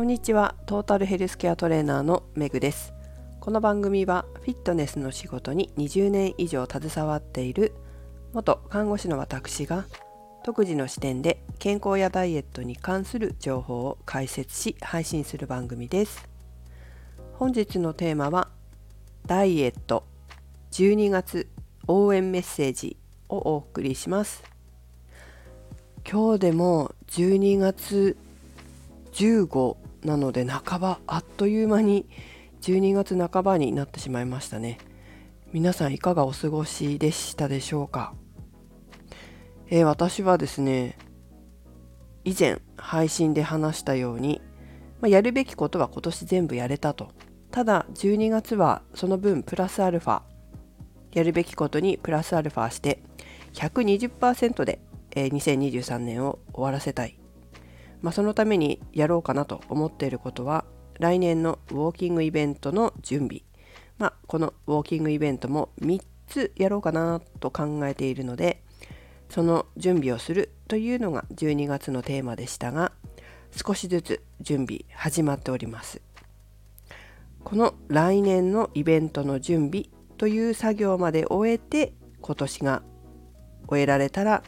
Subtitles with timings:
[0.00, 0.54] こんにちは。
[0.64, 2.94] トータルヘルスケアトレーナーのめぐです。
[3.38, 7.74] この番組はフィットネスの仕事に20年以上携わっている
[8.32, 9.84] 元看護師の私が
[10.42, 16.26] 独自の視点で健康やダイエットに関する情報を解説し配信する番組です。
[17.34, 18.48] 本日のテーマは
[19.26, 20.06] ダイエット
[20.70, 21.46] 12月
[21.86, 22.96] 応援メッセージ
[23.28, 24.42] をお送りします。
[26.10, 28.16] 今日でも12月
[29.12, 32.08] 15なので半ばあっという間に
[32.62, 34.78] 12月半ばになってしまいましたね。
[35.52, 38.14] 皆さんいかがお過ごしでしたでしょうか、
[39.68, 40.96] えー、私はですね
[42.24, 44.40] 以前配信で話したように、
[45.00, 47.10] まあ、やるべきことは今年全部やれたと。
[47.50, 50.22] ただ12月はその分プラスアルファ
[51.12, 53.02] やるべきことにプラスアルファして
[53.54, 54.80] 120%で、
[55.16, 57.19] えー、2023年を終わらせたい。
[58.02, 60.64] まあ、そのためにやろうかなと思っていることは
[60.98, 63.42] 来年のウォーキングイベントの準備、
[63.98, 68.62] まあ、このウォーキングイベントも3つやろうかなと考えているので
[69.28, 72.92] その準備をするというのが12月のテーマでしたが
[73.52, 76.00] 少しずつ準備始まっております。
[77.42, 79.86] この来年のイベントの準備
[80.18, 82.82] という作業まで終えて今年が
[83.66, 84.42] 終えられたら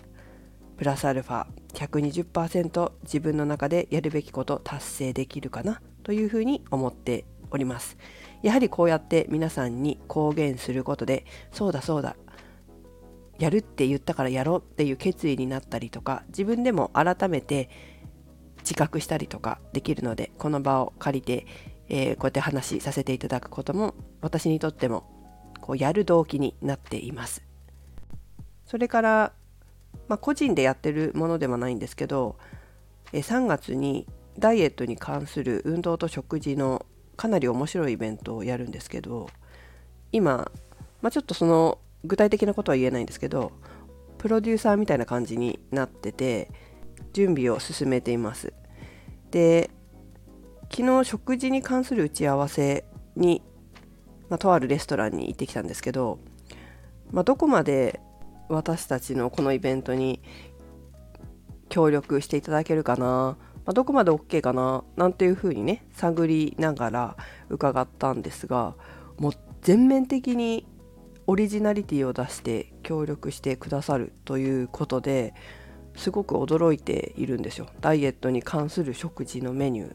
[0.77, 7.97] プラスアルファ120%自分の中でやるべきこと達成できるかなというふうに思っております。
[8.43, 12.17] やはりこうやって皆さんに公言することでそうだそうだ
[13.39, 17.71] やるって言ったからやろうっていう決意になったりとか自分でも改めて
[18.59, 21.47] 自覚したりとかできるのでこの場を借りて、
[21.89, 25.05] えー、こうやって話しさせていただくことも私にとっても
[25.61, 27.43] こうやる動機になっています。
[28.67, 29.33] それから
[30.13, 32.37] まあ、個人でやってるものではないんですけど
[33.15, 34.07] 3月に
[34.39, 36.85] ダイエットに関する運動と食事の
[37.17, 39.31] かなり面白いイベントをやるんですけど
[40.13, 40.51] 今、
[41.01, 43.53] まあ、ちょっとその具体的なことは言えないんですけど
[44.19, 46.51] プロデューサーみたいな感じになってて
[47.15, 48.53] 準備を進めています。
[49.31, 49.71] で
[50.71, 52.85] 昨日食事に関する打ち合わせ
[53.17, 53.41] に、
[54.29, 56.19] まあ、とあるレストランに行ってきたんですけど、
[57.11, 57.99] まあ、どこまで
[58.49, 60.23] 私たちのこのイベントに
[61.69, 63.37] 協力していただけるかな、ま
[63.67, 64.85] あ、どこまで OK かな。
[64.97, 67.17] なんていうふうにね探りながら
[67.49, 68.75] 伺ったんですが
[69.19, 69.33] もう
[69.63, 70.67] 全面的に
[71.27, 75.35] オリジナリティを出して協力してくださるということで
[75.95, 77.69] すごく驚いているんですよ。
[77.81, 79.95] ダイエットに関する食事のメニュー。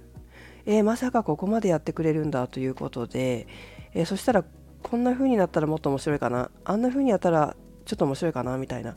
[0.65, 3.47] えー、まさかここまでやってくれるんだということで、
[3.93, 4.43] えー、そしたら
[4.83, 6.51] こんな風になったらもっと面白いかな。
[6.65, 7.55] あんな風にやったら
[7.87, 8.95] ちょっと面白いかなみたいな。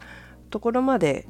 [0.50, 1.28] ところまで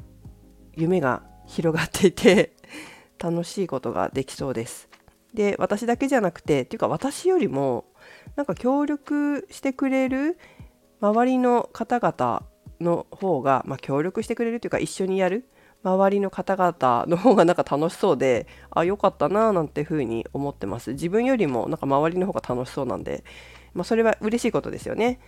[0.73, 2.53] 夢が広がっていて
[3.19, 4.89] 楽しいことができそうです。
[5.33, 7.85] で私だけじゃなくてっていうか私よりも
[8.35, 10.37] なんか協力してくれる
[10.99, 12.43] 周りの方々
[12.81, 15.47] の方が、まあ、協力してくれるというか一緒にやる
[15.83, 20.91] 周りの方々の方が なんか楽しそうであ良かったなーなんて風に思ってます。
[20.91, 23.23] 自分よりもなんか周りの方が楽しそうなんで、
[23.73, 25.19] まあ、それは嬉しいことですよね。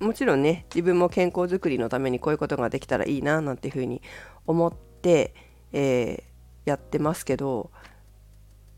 [0.00, 4.02] もちろんね自分も健康づくりのためにこういうことができたらいいななんていうふうに
[4.46, 5.34] 思って、
[5.72, 7.70] えー、やってますけど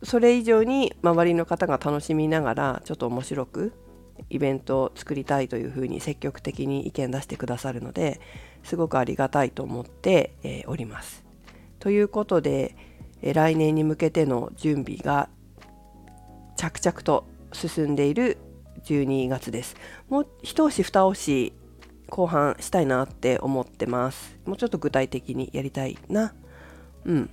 [0.02, 3.72] それ以上に周りの方が楽しみながらちょっと面白く
[4.30, 8.20] イベントを作りたいというふうに積極的に意見出してくださるので
[8.62, 11.24] すごくありがたいと思って、えー、おります。
[11.78, 12.76] ということで、
[13.22, 15.28] えー、来年に向けての準備が
[16.56, 18.38] 着々と進んでいる
[18.88, 19.76] 12月です。
[20.08, 21.52] もう一押し二押し
[22.08, 24.38] 後半したいなって思ってます。
[24.46, 26.32] もうちょっと具体的にやりたいな。
[27.04, 27.30] うん。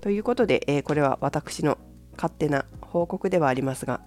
[0.00, 1.78] ということで、えー、これは私の
[2.16, 4.00] 勝手な報告ではありますが、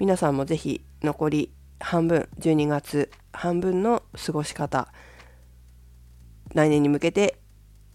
[0.00, 4.92] 皆さんもぜひ残り半分、12月半分の過ごし方、
[6.52, 7.38] 来年に向けて、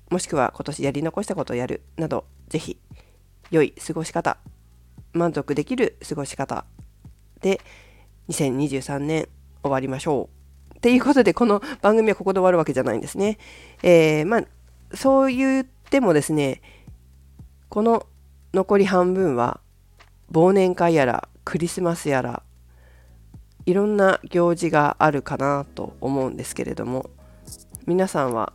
[0.09, 2.79] もしくは今年やり残したことをやるなど、ぜひ
[3.51, 4.37] 良い過ごし方、
[5.11, 6.65] 満足できる過ごし方
[7.41, 7.61] で
[8.29, 9.27] 2023年
[9.61, 10.29] 終わりましょ
[10.73, 10.75] う。
[10.77, 13.37] っていうことでこの番組はここで終わるわけじゃないんですね。
[13.81, 14.43] えー、まあ
[14.95, 16.61] そう言ってもですね
[17.69, 18.05] この
[18.53, 19.59] 残り半分は
[20.31, 22.43] 忘年会やらクリスマスやら
[23.65, 27.09] いろんな行事があるかなと思うんですけれども
[27.85, 28.53] 皆さんは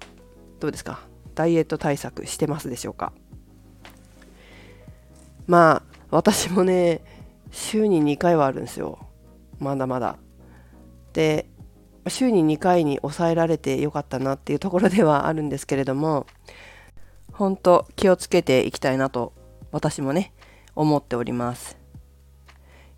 [0.61, 1.00] どうですか？
[1.35, 3.12] ダイエット対策してますでしょうか？
[5.47, 7.00] まあ私もね
[7.50, 8.99] 週に2回はあるんですよ。
[9.58, 10.19] まだまだ。
[11.12, 11.47] で
[12.08, 16.26] 週に2回に抑えられてよかったなっていうところではあるんですけれども
[17.32, 19.32] 本当気をつけていきたいなと
[19.70, 20.32] 私もね
[20.75, 21.76] 思っております。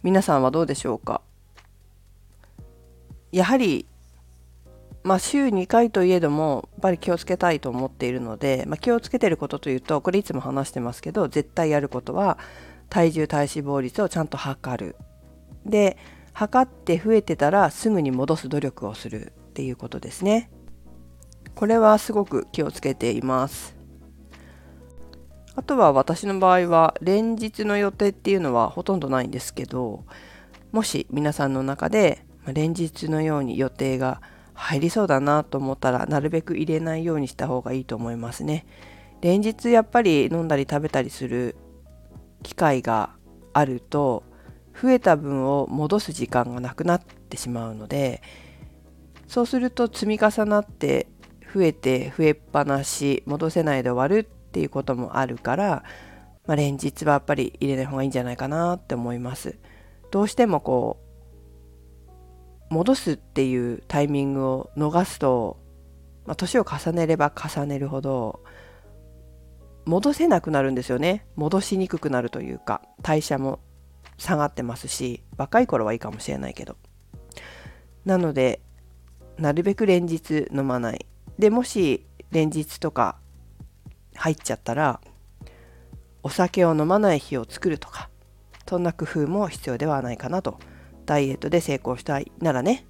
[0.03, 1.21] 皆さんはどうでしょうか？
[3.33, 3.87] やはり
[5.05, 12.39] まあ、週2回といえどもやっぱり気をつけたいと思っているので、まあ、気をつけてることというとこれいつも話してますけど絶対やることは
[12.93, 14.97] 体重体脂肪率をちゃんと測る。
[15.65, 15.97] で
[16.35, 20.51] 測って増えてたらすぐに戻す努力をするっていうことですね。
[21.55, 23.75] これはすごく気をつけています。
[25.55, 30.05] あとは私の場合は連日の予定っていうのはほとんどないんですけど
[30.71, 34.21] もし皆さんの中で連日のように予定が
[34.53, 38.67] 入りそうだなと思ったらなるべく入れないようにした方がいいと思いますね。
[39.23, 41.57] 連日やっぱり飲んだり食べたりする
[42.43, 43.11] 機会が
[43.53, 44.25] あると
[44.81, 48.23] 増えた分を戻す時間がなくなってしまうので
[49.27, 51.09] そうすると積み重なって
[51.55, 55.85] 増えて増えっぱなし戻せないで終わるっていうこともあるから、
[56.47, 59.59] まあ、連日はやっぱり入れない方がいいんじゃないかなって思います。
[60.11, 60.99] どうしてもこ
[62.71, 65.59] う戻すっていうタイミングを逃すと、
[66.27, 68.41] まあ、年を重ねれば重ねるほど
[69.85, 71.27] 戻せなくなるんですよね。
[71.37, 73.61] 戻しにくくなるというか代謝も
[74.17, 76.77] 下がってますし若い頃はいいかもしれないけど。
[78.05, 78.61] なので
[79.39, 81.07] なるべく連日飲まない。
[81.39, 83.17] でもし連日とか
[84.15, 85.01] 入っちゃったら
[86.23, 88.09] お酒を飲まない日を作るとか
[88.69, 90.59] そんな工夫も必要ではないかなと。
[91.05, 92.87] ダイエットで成功したいならね。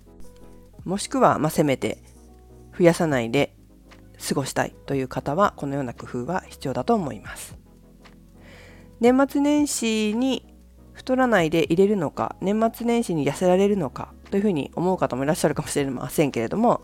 [0.84, 1.98] もしくは、まあ、せめて
[2.76, 3.54] 増やさないで
[4.26, 7.56] 過ごしたいという方はこのような工夫は必要だと思います。
[9.00, 10.46] 年末年始に
[10.92, 16.82] 太らないで入れるのか年末年始に痩せられるのかというふうに思う方もいらっしゃるかもしれませんけれども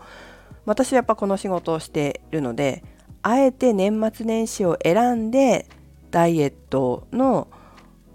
[0.65, 2.83] 私はやっぱこの仕事をしているので
[3.21, 5.67] あえて年末年始を選んで
[6.11, 7.47] ダイエットの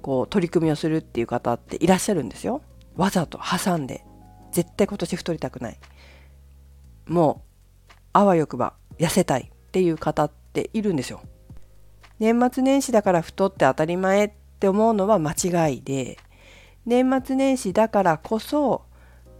[0.02, 2.60] こう取り組みをするっていう方っていらっしゃるんですよ。
[2.96, 4.04] わざと挟んで。
[4.52, 5.78] 絶対今年太りたくない。
[7.06, 7.42] も
[7.88, 11.20] うあわよくば痩せたいっていう方っているんですよ
[12.18, 16.18] 年末年始だから太って当たり前って思うのは間違いで
[16.86, 18.84] 年末年始だからこそ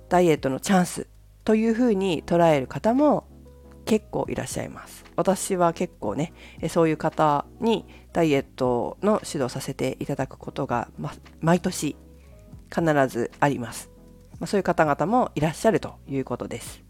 [0.09, 1.07] ダイエットのチャンス
[1.45, 3.27] というふうに捉える方も
[3.85, 6.33] 結構いらっしゃいます私は結構ね
[6.69, 7.85] そういう方に
[8.15, 11.97] ダイエットの指導させていただくことが、ま、毎年
[12.73, 13.91] 必ずあります。
[14.39, 16.83] ま、そういう方々もいらっしゃるということです。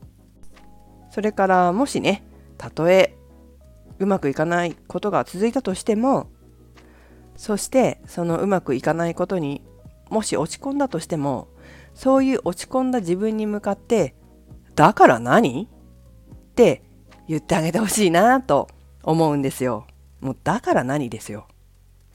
[1.11, 2.23] それからもしね、
[2.59, 3.17] たとえ
[3.99, 6.31] うまくいかないことが続いたとしても、
[7.37, 9.62] そしてそのうまくいかないことに
[10.11, 11.49] もし落ち込んだとしても、
[11.95, 14.15] そういう落ち込んだ自分に向かって、
[14.75, 15.69] だから何？
[15.69, 16.83] って
[17.29, 18.69] 言ってあげてほしいなと
[19.03, 19.87] 思うんですよ。
[20.21, 21.09] もうだから何？
[21.09, 21.47] ですよ。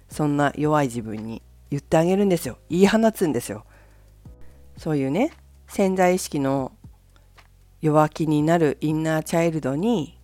[0.09, 1.41] そんな弱い自分に。
[1.71, 3.63] 言ってあげるんですよ言い放つんですよ
[4.75, 5.31] そういうね
[5.67, 6.71] 潜在意識の
[7.79, 10.18] 弱気になるインナーチャイルドに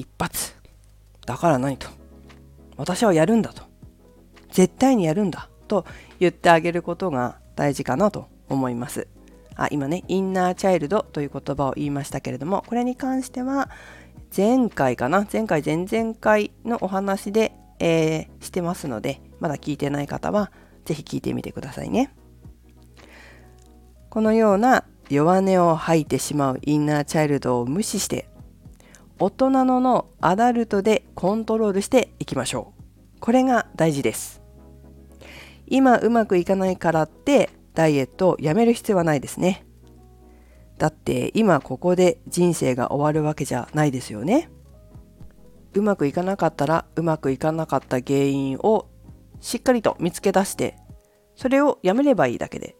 [0.00, 0.54] 一発。
[1.26, 1.88] だから何と。
[2.76, 3.64] 私はやるんだと。
[4.50, 5.48] 絶対にやるんだ。
[5.68, 5.84] と
[6.18, 9.06] 言ってあげることが大事かなと思います。
[9.56, 13.68] あ今ねインナーチャイルドという言葉を言いましたけれどもこれに関しては
[14.34, 15.26] 前回かな。
[15.30, 20.50] 前回前々回のお話で、えー、してますのでまだ聞いてない方は
[20.86, 22.14] 是非聞いてみてくださいね。
[24.08, 28.29] このような弱音を吐いてしまうインナーチャイルドを無視して
[29.22, 32.72] 大人の脳アダルトでコントロールしていきましょ
[33.16, 33.20] う。
[33.20, 34.40] これが大事です。
[35.66, 39.66] 今うまくいかないからってダイエットをやめる必要はないですね。
[40.78, 44.48] だって今ここで人生が終わるわけじゃないですよね。
[45.74, 48.88] うまくいかなかったらうまくいかなかった原因を
[49.40, 50.78] しっかりと見つけ出して
[51.36, 52.74] それをやめればいいだけで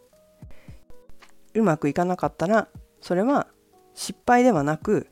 [1.53, 2.69] うまくいかなかったら
[3.03, 3.47] それは
[3.95, 5.10] 失敗ではなく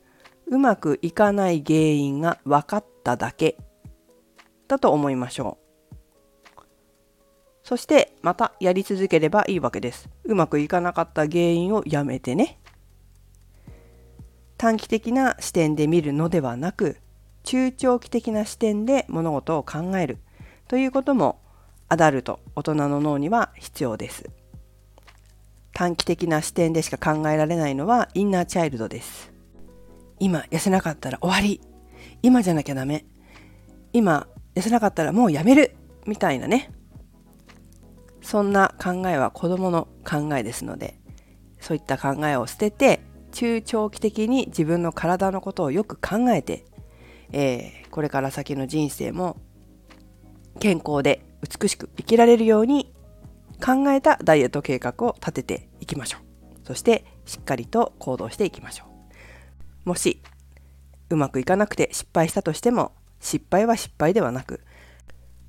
[0.51, 3.57] うまくいかない原因が分かっただけ
[4.67, 5.69] だと思いましょう。
[7.63, 10.09] そしてまたやり続ければいいわけです。
[10.23, 12.59] うまくいかなかった原因をやめてね。
[14.57, 16.97] 短期的な視点で見るのではなく
[17.43, 20.17] 中長期的な視点で物事を考える。
[20.67, 21.39] ということも
[21.89, 24.27] アダルト大人の脳には必要です。
[25.73, 29.38] 短期的な視点でしか考えられないのはインナーチャイルドです。
[30.19, 31.61] 今痩せなかったら終わり。
[32.21, 33.05] 今じゃなきゃダメ。
[33.93, 35.75] 今痩せなかったらもうやめる。
[36.05, 36.71] みたいなね。
[38.21, 40.99] そんな考えは子供の考えですので
[41.59, 46.65] そういった考えを捨てて中長期的に自分の体のことをよく考えて、
[47.31, 49.37] えー、これから先の人生も
[50.59, 52.93] 健康で美しく生きられるように
[53.63, 56.21] 考えたダイエット計画を立てていきましょう。
[56.65, 58.88] そしてしっかりと行動していきましょう。
[59.89, 60.21] もし
[61.09, 64.61] うまくいかなくて失敗したとしても失敗は失敗ではなく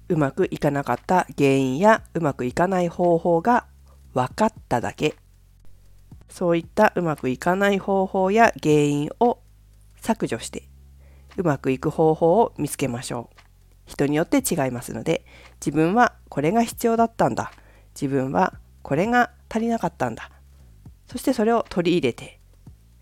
[0.08, 3.66] うまくいかなかった原因やうまくいかない方法が
[4.14, 5.14] 分かっただけ。
[6.30, 9.40] そういったうまくいかない方法や原因を
[10.00, 10.70] 削除して
[11.36, 13.40] うまくいく方法を見つけましょう。
[13.84, 15.26] 人によって違いますので
[15.60, 17.52] 自分はこれが必要だったんだ。
[17.94, 20.30] 自分はこれが足りなかったんだ。
[21.06, 22.39] そしてそれを取り入れて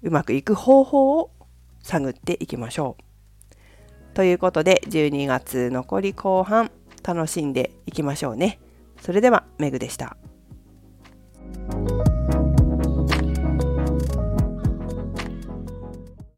[0.03, 1.31] うまくいく方法を
[1.83, 6.71] 探っていきましょうということで12月残り後半
[7.03, 8.59] 楽しんでいきましょうね
[9.01, 10.17] それではメグでした。